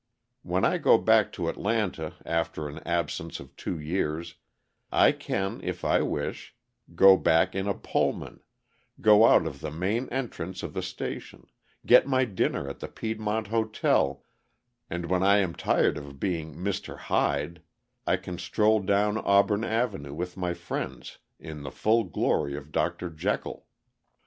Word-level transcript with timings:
When 0.41 0.65
I 0.65 0.79
go 0.79 0.97
back 0.97 1.31
to 1.33 1.47
Atlanta 1.47 2.15
after 2.25 2.67
an 2.67 2.79
absence 2.87 3.39
of 3.39 3.55
two 3.55 3.77
years, 3.77 4.33
I 4.91 5.11
can, 5.11 5.61
if 5.63 5.85
I 5.85 6.01
wish, 6.01 6.55
go 6.95 7.15
back 7.17 7.53
in 7.53 7.67
a 7.67 7.75
Pullman, 7.75 8.39
go 8.99 9.27
out 9.27 9.45
of 9.45 9.59
the 9.61 9.69
main 9.69 10.09
entrance 10.09 10.63
of 10.63 10.73
the 10.73 10.81
station, 10.81 11.45
get 11.85 12.07
my 12.07 12.25
dinner 12.25 12.67
at 12.67 12.79
the 12.79 12.87
Piedmont 12.87 13.49
Hotel, 13.49 14.25
and 14.89 15.05
when 15.05 15.21
I 15.21 15.37
am 15.37 15.53
tired 15.53 15.99
of 15.99 16.19
being 16.19 16.55
Mr. 16.55 16.97
Hyde, 16.97 17.61
I 18.07 18.17
can 18.17 18.39
stroll 18.39 18.79
down 18.79 19.19
Auburn 19.19 19.63
Avenue 19.63 20.15
with 20.15 20.35
my 20.35 20.55
friends 20.55 21.19
in 21.39 21.61
the 21.61 21.69
full 21.69 22.05
glory 22.05 22.57
of 22.57 22.71
Dr. 22.71 23.11
Jekyll. 23.11 23.67